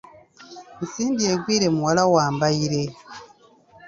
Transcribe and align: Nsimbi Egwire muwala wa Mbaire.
Nsimbi 0.81 1.23
Egwire 1.33 1.67
muwala 1.75 2.03
wa 2.13 2.25
Mbaire. 2.33 2.81